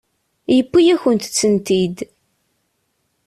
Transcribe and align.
Yuwi-akent-tent-id. 0.55 1.97